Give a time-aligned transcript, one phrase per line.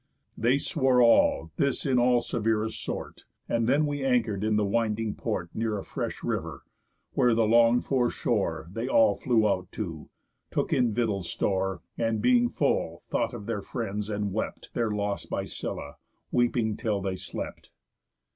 [0.35, 5.13] They swore all this in all severest sort; And then we anchor'd in the winding
[5.13, 6.63] port Near a fresh river,
[7.11, 10.09] where the long'd for shore They all flew out to,
[10.49, 15.27] took in victuals store, And, being full, thought of their friends, and wept Their loss
[15.27, 15.97] by Scylla,
[16.31, 17.69] weeping till they slept.